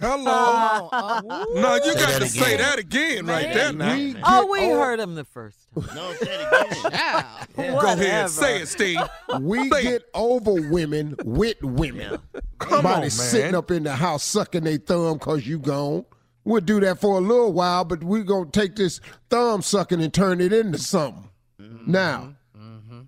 Hello. 0.00 0.88
Uh, 0.98 1.20
no, 1.54 1.74
you 1.76 1.94
got 1.94 2.08
that 2.08 2.18
to 2.20 2.28
say 2.28 2.56
that 2.56 2.78
again 2.78 3.26
right 3.26 3.52
there 3.52 3.72
now. 3.72 3.94
We 3.94 4.16
Oh, 4.22 4.46
we 4.50 4.60
over- 4.60 4.78
heard 4.84 5.00
him 5.00 5.14
the 5.14 5.24
first 5.24 5.58
time. 5.74 5.84
No, 5.94 6.12
say 6.14 6.26
it 6.34 6.46
again. 6.46 6.90
yeah. 6.92 7.44
Go 7.56 7.78
ahead, 7.92 8.30
say 8.30 8.62
it, 8.62 8.68
Steve. 8.68 9.00
We 9.40 9.68
Say 9.70 9.80
it. 9.80 9.82
get 9.82 10.02
over 10.14 10.52
women 10.70 11.16
with 11.24 11.60
women. 11.62 12.18
Come 12.58 12.70
Somebody 12.70 12.94
on, 12.94 13.00
man. 13.00 13.10
sitting 13.10 13.54
up 13.54 13.70
in 13.70 13.82
the 13.84 13.94
house 13.96 14.22
sucking 14.24 14.64
their 14.64 14.78
thumb 14.78 15.14
because 15.18 15.46
you 15.46 15.58
gone. 15.58 16.04
We'll 16.48 16.62
do 16.62 16.80
that 16.80 16.98
for 16.98 17.18
a 17.18 17.20
little 17.20 17.52
while, 17.52 17.84
but 17.84 18.02
we're 18.02 18.22
going 18.22 18.50
to 18.50 18.60
take 18.60 18.74
this 18.74 19.02
thumb 19.28 19.60
sucking 19.60 20.00
and 20.00 20.14
turn 20.14 20.40
it 20.40 20.50
into 20.50 20.78
something. 20.78 21.28
Mm-hmm. 21.60 21.92
Now, 21.92 22.36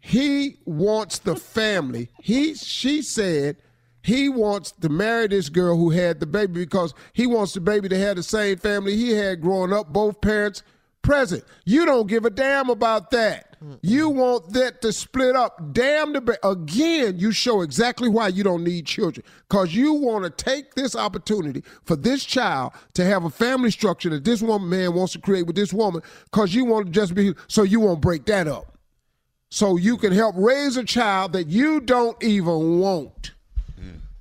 he 0.02 0.58
wants 0.66 1.20
the 1.20 1.36
family. 1.36 2.10
He, 2.20 2.54
she 2.54 3.00
said, 3.00 3.56
he 4.02 4.28
wants 4.28 4.72
to 4.72 4.90
marry 4.90 5.26
this 5.26 5.48
girl 5.48 5.76
who 5.76 5.88
had 5.88 6.20
the 6.20 6.26
baby 6.26 6.52
because 6.52 6.92
he 7.14 7.26
wants 7.26 7.54
the 7.54 7.62
baby 7.62 7.88
to 7.88 7.98
have 7.98 8.16
the 8.16 8.22
same 8.22 8.58
family 8.58 8.94
he 8.94 9.12
had 9.12 9.40
growing 9.40 9.72
up, 9.72 9.90
both 9.90 10.20
parents 10.20 10.62
present. 11.00 11.42
You 11.64 11.86
don't 11.86 12.08
give 12.08 12.26
a 12.26 12.30
damn 12.30 12.68
about 12.68 13.10
that. 13.12 13.49
You 13.82 14.08
want 14.08 14.54
that 14.54 14.80
to 14.82 14.92
split 14.92 15.36
up. 15.36 15.72
Damn 15.72 16.14
the 16.14 16.20
ba- 16.22 16.48
again. 16.48 17.18
You 17.18 17.30
show 17.30 17.60
exactly 17.60 18.08
why 18.08 18.28
you 18.28 18.42
don't 18.42 18.64
need 18.64 18.86
children 18.86 19.24
because 19.48 19.74
you 19.74 19.92
want 19.92 20.24
to 20.24 20.30
take 20.30 20.74
this 20.74 20.96
opportunity 20.96 21.62
for 21.84 21.94
this 21.94 22.24
child 22.24 22.72
to 22.94 23.04
have 23.04 23.24
a 23.24 23.30
family 23.30 23.70
structure 23.70 24.08
that 24.10 24.24
this 24.24 24.40
one 24.40 24.68
man 24.68 24.94
wants 24.94 25.12
to 25.12 25.18
create 25.18 25.46
with 25.46 25.56
this 25.56 25.74
woman 25.74 26.00
because 26.24 26.54
you 26.54 26.64
want 26.64 26.86
to 26.86 26.92
just 26.92 27.14
be 27.14 27.34
so 27.48 27.62
you 27.62 27.80
won't 27.80 28.00
break 28.00 28.24
that 28.26 28.48
up. 28.48 28.78
So 29.50 29.76
you 29.76 29.98
can 29.98 30.12
help 30.12 30.36
raise 30.38 30.76
a 30.76 30.84
child 30.84 31.32
that 31.34 31.48
you 31.48 31.80
don't 31.80 32.20
even 32.22 32.78
want. 32.78 33.32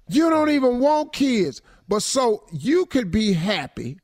You 0.10 0.30
don't 0.30 0.50
even 0.50 0.80
want 0.80 1.14
kids. 1.14 1.62
But 1.88 2.02
so 2.02 2.44
you 2.52 2.88
could 2.88 3.10
be 3.12 3.34
happy. 3.34 4.00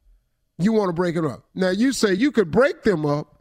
You 0.57 0.71
want 0.71 0.89
to 0.89 0.93
break 0.93 1.15
it 1.15 1.25
up. 1.25 1.43
Now 1.53 1.71
you 1.71 1.91
say 1.91 2.13
you 2.13 2.31
could 2.31 2.51
break 2.51 2.83
them 2.83 3.05
up 3.05 3.34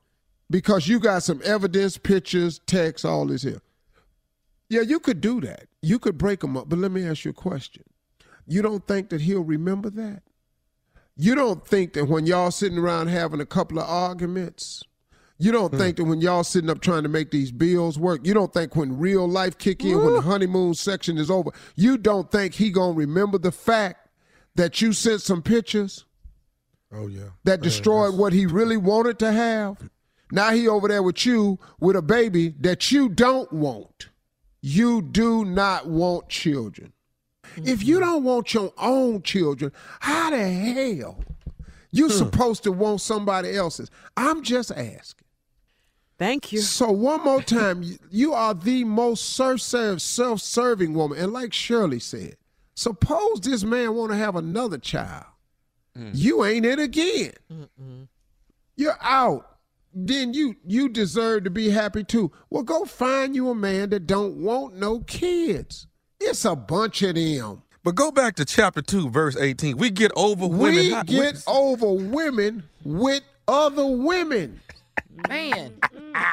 because 0.54 0.86
you 0.86 1.00
got 1.00 1.24
some 1.24 1.40
evidence, 1.44 1.98
pictures, 1.98 2.60
text, 2.64 3.04
all 3.04 3.26
this 3.26 3.42
here. 3.42 3.60
Yeah, 4.68 4.82
you 4.82 5.00
could 5.00 5.20
do 5.20 5.40
that. 5.40 5.66
You 5.82 5.98
could 5.98 6.16
break 6.16 6.38
them 6.38 6.56
up. 6.56 6.68
But 6.68 6.78
let 6.78 6.92
me 6.92 7.04
ask 7.04 7.24
you 7.24 7.32
a 7.32 7.34
question. 7.34 7.82
You 8.46 8.62
don't 8.62 8.86
think 8.86 9.08
that 9.08 9.22
he'll 9.22 9.42
remember 9.42 9.90
that? 9.90 10.22
You 11.16 11.34
don't 11.34 11.66
think 11.66 11.94
that 11.94 12.04
when 12.04 12.26
y'all 12.26 12.52
sitting 12.52 12.78
around 12.78 13.08
having 13.08 13.40
a 13.40 13.46
couple 13.46 13.80
of 13.80 13.88
arguments, 13.88 14.84
you 15.38 15.50
don't 15.50 15.72
hmm. 15.72 15.76
think 15.76 15.96
that 15.96 16.04
when 16.04 16.20
y'all 16.20 16.44
sitting 16.44 16.70
up 16.70 16.80
trying 16.80 17.02
to 17.02 17.08
make 17.08 17.32
these 17.32 17.50
bills 17.50 17.98
work, 17.98 18.24
you 18.24 18.32
don't 18.32 18.52
think 18.52 18.76
when 18.76 18.96
real 18.96 19.28
life 19.28 19.58
kick 19.58 19.84
in, 19.84 20.00
when 20.04 20.12
the 20.12 20.20
honeymoon 20.20 20.74
section 20.74 21.18
is 21.18 21.32
over, 21.32 21.50
you 21.74 21.98
don't 21.98 22.30
think 22.30 22.54
he 22.54 22.70
gonna 22.70 22.92
remember 22.92 23.38
the 23.38 23.50
fact 23.50 24.08
that 24.54 24.80
you 24.80 24.92
sent 24.92 25.20
some 25.20 25.42
pictures 25.42 26.04
Oh 26.92 27.08
yeah. 27.08 27.30
that 27.42 27.60
destroyed 27.60 28.14
what 28.14 28.32
he 28.32 28.46
really 28.46 28.76
wanted 28.76 29.18
to 29.18 29.32
have? 29.32 29.90
Now 30.30 30.50
he 30.50 30.66
over 30.68 30.88
there 30.88 31.02
with 31.02 31.24
you 31.26 31.58
with 31.80 31.96
a 31.96 32.02
baby 32.02 32.54
that 32.60 32.90
you 32.90 33.08
don't 33.08 33.52
want. 33.52 34.08
You 34.60 35.02
do 35.02 35.44
not 35.44 35.86
want 35.86 36.28
children. 36.28 36.92
If 37.56 37.84
you 37.84 38.00
don't 38.00 38.24
want 38.24 38.54
your 38.54 38.72
own 38.78 39.22
children, 39.22 39.72
how 40.00 40.30
the 40.30 40.48
hell 40.48 41.22
you 41.90 42.06
hmm. 42.06 42.12
supposed 42.12 42.64
to 42.64 42.72
want 42.72 43.00
somebody 43.00 43.54
else's? 43.54 43.90
I'm 44.16 44.42
just 44.42 44.70
asking. 44.72 45.26
Thank 46.18 46.52
you. 46.52 46.60
So 46.60 46.90
one 46.90 47.22
more 47.24 47.42
time, 47.42 47.84
you- 48.10 48.32
are 48.32 48.54
the 48.54 48.84
most 48.84 49.34
self-serving 49.34 50.94
woman, 50.94 51.18
and 51.18 51.32
like 51.32 51.52
Shirley 51.52 52.00
said, 52.00 52.36
suppose 52.74 53.40
this 53.40 53.64
man 53.64 53.94
want 53.94 54.12
to 54.12 54.16
have 54.16 54.36
another 54.36 54.78
child, 54.78 55.26
hmm. 55.96 56.10
you 56.12 56.44
ain't 56.44 56.66
it 56.66 56.78
again. 56.78 57.32
You're 58.76 58.98
out. 59.00 59.53
Then 59.94 60.34
you 60.34 60.56
you 60.66 60.88
deserve 60.88 61.44
to 61.44 61.50
be 61.50 61.70
happy 61.70 62.02
too. 62.04 62.32
Well, 62.50 62.62
go 62.64 62.84
find 62.84 63.34
you 63.34 63.48
a 63.50 63.54
man 63.54 63.90
that 63.90 64.06
don't 64.06 64.42
want 64.42 64.74
no 64.76 65.00
kids. 65.00 65.86
It's 66.20 66.44
a 66.44 66.56
bunch 66.56 67.02
of 67.02 67.14
them. 67.14 67.62
But 67.84 67.94
go 67.94 68.10
back 68.10 68.34
to 68.36 68.44
chapter 68.44 68.80
2, 68.82 69.10
verse 69.10 69.36
18. 69.36 69.76
We 69.76 69.90
get 69.90 70.10
over 70.16 70.46
women. 70.46 70.74
We 70.76 70.90
How- 70.92 71.02
get 71.02 71.42
over 71.46 71.92
women 71.92 72.64
with 72.82 73.22
other 73.46 73.86
women. 73.86 74.60
Man. 75.28 75.74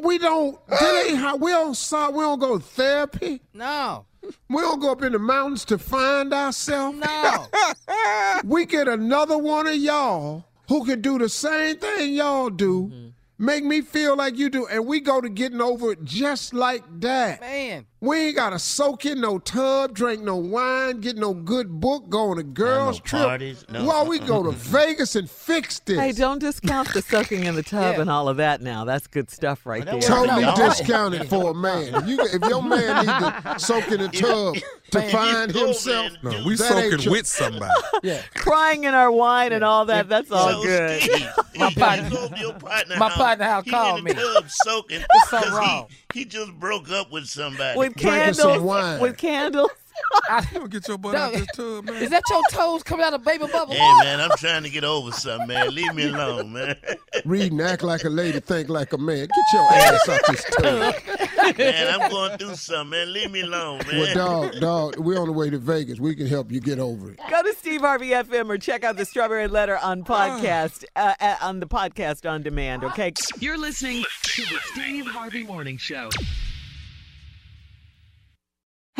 We 0.00 0.16
don't. 0.18 0.64
That 0.68 1.06
ain't 1.08 1.18
how 1.18 1.36
we 1.36 1.50
don't. 1.50 1.74
saw- 1.76 2.10
We 2.10 2.20
don't 2.20 2.38
go 2.38 2.56
to 2.58 2.64
therapy. 2.64 3.42
No. 3.52 4.06
We 4.48 4.62
don't 4.62 4.78
go 4.78 4.92
up 4.92 5.02
in 5.02 5.10
the 5.10 5.18
mountains 5.18 5.64
to 5.66 5.76
find 5.78 6.32
ourselves. 6.32 6.98
No. 6.98 7.46
We 8.44 8.64
get 8.66 8.86
another 8.86 9.36
one 9.36 9.66
of 9.66 9.74
y'all 9.74 10.44
who 10.68 10.84
can 10.84 11.00
do 11.00 11.18
the 11.18 11.28
same 11.28 11.76
thing 11.76 12.14
y'all 12.14 12.50
do, 12.50 12.84
mm-hmm. 12.84 13.08
make 13.38 13.64
me 13.64 13.80
feel 13.80 14.16
like 14.16 14.36
you 14.36 14.50
do, 14.50 14.66
and 14.66 14.86
we 14.86 15.00
go 15.00 15.20
to 15.20 15.28
getting 15.28 15.60
over 15.60 15.92
it 15.92 16.04
just 16.04 16.54
like 16.54 16.84
that. 17.00 17.40
Man. 17.40 17.86
We 18.00 18.16
ain't 18.28 18.36
gotta 18.36 18.60
soak 18.60 19.06
in 19.06 19.20
no 19.20 19.40
tub, 19.40 19.92
drink 19.92 20.22
no 20.22 20.36
wine, 20.36 21.00
get 21.00 21.16
no 21.16 21.34
good 21.34 21.80
book, 21.80 22.08
go 22.08 22.30
on 22.30 22.38
a 22.38 22.44
girls' 22.44 23.00
trip. 23.00 23.22
parties, 23.22 23.64
no. 23.68 23.84
Well, 23.84 24.06
we 24.06 24.20
go 24.20 24.44
to 24.44 24.50
Vegas 24.52 25.16
and 25.16 25.28
fix 25.28 25.80
this. 25.80 25.98
Hey, 25.98 26.12
don't 26.12 26.38
discount 26.38 26.92
the 26.94 27.02
soaking 27.02 27.42
in 27.42 27.56
the 27.56 27.62
tub 27.64 27.96
Yeah. 27.96 28.00
and 28.02 28.08
all 28.08 28.28
of 28.28 28.36
that 28.36 28.60
now. 28.62 28.84
That's 28.84 29.08
good 29.08 29.28
stuff 29.32 29.66
right 29.66 29.84
Well, 29.84 29.98
there. 29.98 30.08
Totally 30.08 30.42
No. 30.42 30.54
discounted 30.54 31.28
for 31.28 31.50
a 31.50 31.54
man. 31.54 31.92
If, 31.96 32.06
you, 32.06 32.20
if 32.20 32.40
your 32.48 32.62
man 32.62 33.04
need 33.04 33.12
to 33.12 33.54
soak 33.58 33.88
in 33.90 34.00
a 34.00 34.08
tub 34.08 34.54
to 34.92 34.98
Man, 35.00 35.10
find 35.10 35.50
himself, 35.52 36.12
there 36.22 36.32
No, 36.34 36.44
we 36.46 36.54
That 36.54 36.68
soaking 36.68 37.00
your- 37.00 37.12
with 37.12 37.26
somebody. 37.26 37.74
Yeah. 38.04 38.22
Crying 38.36 38.84
in 38.84 38.94
our 38.94 39.10
wine 39.10 39.52
and 39.52 39.64
all 39.64 39.86
that, 39.86 40.08
that's 40.08 40.30
all 40.30 40.52
So, 40.52 40.62
good. 40.62 41.02
Steve, 41.02 41.26
My 41.56 41.70
partner- 41.72 42.10
go 42.10 42.28
to 42.28 42.38
your 42.38 42.52
partner 42.54 42.96
my 42.96 43.10
partner 43.10 43.44
house 43.44 43.64
he 43.64 43.70
called 43.72 43.98
in 43.98 44.04
me. 44.04 44.12
the 44.12 44.22
tub 44.22 44.44
soaking 44.48 45.04
something 45.28 45.50
'cause 45.50 45.58
wrong. 45.58 45.86
He, 45.88 45.94
he 46.14 46.24
just 46.24 46.52
broke 46.58 46.90
up 46.90 47.10
with 47.10 47.26
somebody. 47.26 47.78
With 47.78 47.94
Drinking 47.94 48.10
candles. 48.10 48.38
some 48.38 48.64
wine. 48.64 49.00
With 49.00 49.16
candles. 49.18 49.70
You 50.52 50.58
gonna 50.58 50.68
get 50.68 50.86
your 50.86 50.98
butt 50.98 51.14
out 51.14 51.32
this 51.32 51.46
tub, 51.54 51.86
man. 51.86 52.02
Is 52.02 52.10
that 52.10 52.22
your 52.28 52.42
toes 52.50 52.82
coming 52.82 53.04
out 53.06 53.14
of 53.14 53.24
baby 53.24 53.46
bubble? 53.50 53.72
Hey, 53.72 53.94
man, 54.04 54.20
I'm 54.20 54.30
trying 54.36 54.62
to 54.62 54.68
get 54.70 54.84
over 54.84 55.10
something, 55.10 55.48
man. 55.48 55.74
Leave 55.74 55.94
me 55.94 56.08
alone, 56.08 56.52
man. 56.52 56.76
Read 57.24 57.52
and 57.52 57.60
act 57.62 57.82
like 57.82 58.04
a 58.04 58.10
lady, 58.10 58.38
think 58.40 58.68
like 58.68 58.92
a 58.92 58.98
man. 58.98 59.26
Get 59.26 59.52
your 59.54 59.62
ass 59.72 60.08
out 60.08 60.20
this 60.28 60.44
tub. 60.58 61.58
man, 61.58 62.00
I'm 62.00 62.10
going 62.10 62.36
through 62.38 62.56
something, 62.56 62.90
man. 62.90 63.12
Leave 63.12 63.30
me 63.30 63.40
alone, 63.40 63.80
man. 63.90 64.00
Well, 64.00 64.14
dog, 64.14 64.60
dog, 64.60 64.98
we're 64.98 65.18
on 65.18 65.28
the 65.28 65.32
way 65.32 65.48
to 65.48 65.58
Vegas. 65.58 65.98
We 65.98 66.14
can 66.14 66.26
help 66.26 66.52
you 66.52 66.60
get 66.60 66.78
over 66.78 67.10
it. 67.12 67.20
Go 67.30 67.42
to 67.42 67.54
Steve 67.54 67.80
Harvey 67.80 68.10
FM 68.10 68.50
or 68.50 68.58
check 68.58 68.84
out 68.84 68.96
the 68.96 69.06
Strawberry 69.06 69.48
Letter 69.48 69.78
on 69.78 70.04
podcast 70.04 70.84
uh, 70.94 71.14
uh, 71.20 71.36
on 71.40 71.60
the 71.60 71.66
podcast 71.66 72.28
on 72.28 72.42
demand. 72.42 72.84
Okay. 72.84 73.12
You're 73.40 73.58
listening 73.58 74.04
to 74.24 74.42
the 74.42 74.58
Steve 74.72 75.06
Harvey 75.06 75.44
Morning 75.44 75.78
Show. 75.78 76.10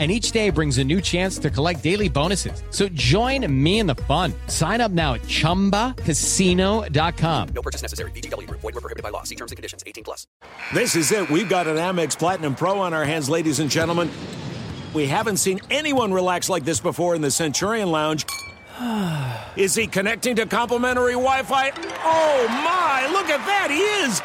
And 0.00 0.10
each 0.10 0.32
day 0.32 0.48
brings 0.48 0.78
a 0.78 0.84
new 0.84 1.02
chance 1.02 1.36
to 1.38 1.50
collect 1.50 1.82
daily 1.82 2.08
bonuses. 2.08 2.62
So 2.70 2.88
join 2.88 3.46
me 3.52 3.80
in 3.80 3.86
the 3.86 3.96
fun. 4.08 4.32
Sign 4.46 4.80
up 4.80 4.92
now 4.92 5.12
at 5.12 5.20
chumbacasino.com. 5.22 7.48
No 7.54 7.60
purchase 7.60 7.82
necessary. 7.82 8.10
VGW 8.12 8.46
Group. 8.46 8.62
Void 8.62 8.76
were 8.76 8.80
prohibited 8.80 9.02
by 9.02 9.10
law. 9.10 9.24
See 9.24 9.34
terms 9.34 9.52
and 9.52 9.58
conditions. 9.58 9.84
18 9.86 10.04
plus. 10.04 10.26
This 10.72 10.96
is 10.96 11.12
it. 11.12 11.28
We've 11.28 11.50
got 11.50 11.66
an 11.66 11.76
Amex 11.76 12.18
Platinum 12.18 12.54
Pro 12.54 12.78
on 12.78 12.94
our 12.94 13.04
hands, 13.04 13.28
ladies 13.28 13.60
and 13.60 13.70
gentlemen. 13.70 14.10
We 14.94 15.06
haven't 15.06 15.36
seen 15.36 15.60
anyone 15.70 16.14
relax 16.14 16.48
like 16.48 16.64
this 16.64 16.80
before 16.80 17.14
in 17.14 17.20
the 17.20 17.30
Centurion 17.30 17.90
Lounge. 17.90 18.24
Is 19.56 19.74
he 19.74 19.86
connecting 19.86 20.34
to 20.36 20.46
complimentary 20.46 21.12
Wi-Fi? 21.12 21.72
Oh 22.02 22.46
my! 22.48 23.06
Look 23.12 23.28
at 23.28 23.44
that. 23.44 23.68
He 23.70 23.82
is. 24.06 24.22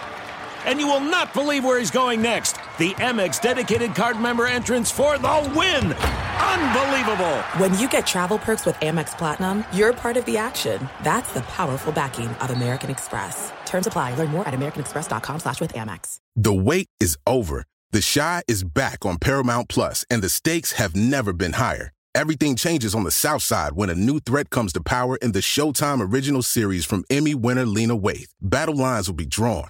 And 0.66 0.80
you 0.80 0.88
will 0.88 1.00
not 1.00 1.34
believe 1.34 1.64
where 1.64 1.80
he's 1.80 1.92
going 1.92 2.22
next. 2.22 2.58
The 2.78 2.92
Amex 2.96 3.42
dedicated 3.42 3.96
card 3.96 4.20
member 4.20 4.46
entrance 4.48 4.92
for 4.92 5.18
the 5.18 5.54
win. 5.56 5.94
Unbelievable. 5.94 7.38
When 7.58 7.78
you 7.80 7.88
get 7.90 8.08
travel 8.08 8.38
perks 8.38 8.66
with 8.66 8.76
Amex 8.78 9.18
Platinum, 9.18 9.64
you're 9.74 9.94
part 9.94 10.18
of 10.18 10.26
the 10.26 10.38
action. 10.38 10.90
That's 11.04 11.34
the 11.34 11.42
powerful 11.42 11.92
backing 11.94 12.30
of 12.30 12.50
American 12.50 12.90
Express. 12.90 13.52
Terms 13.66 13.88
apply. 13.88 14.16
Learn 14.16 14.30
more 14.30 14.48
at 14.48 14.54
americanexpress.com 14.54 15.40
slash 15.40 15.62
with 15.62 15.74
Amex. 15.74 16.18
The 16.36 16.54
wait 16.54 16.88
is 17.00 17.18
over. 17.28 17.66
The 17.92 18.02
Chi 18.14 18.44
is 18.48 18.64
back 18.64 19.06
on 19.06 19.20
Paramount 19.20 19.70
Plus, 19.70 20.04
and 20.10 20.22
the 20.22 20.30
stakes 20.30 20.74
have 20.74 20.96
never 20.96 21.32
been 21.32 21.54
higher. 21.54 21.92
Everything 22.14 22.56
changes 22.56 22.96
on 22.96 23.04
the 23.04 23.12
South 23.12 23.42
Side 23.42 23.74
when 23.74 23.90
a 23.90 23.96
new 23.96 24.20
threat 24.20 24.50
comes 24.50 24.72
to 24.74 24.82
power 24.82 25.18
in 25.18 25.34
the 25.34 25.40
Showtime 25.40 26.14
original 26.14 26.42
series 26.42 26.86
from 26.86 27.04
Emmy 27.10 27.36
winner 27.36 27.66
Lena 27.66 27.98
Waithe. 27.98 28.30
Battle 28.42 28.76
lines 28.76 29.08
will 29.08 29.16
be 29.16 29.26
drawn, 29.26 29.70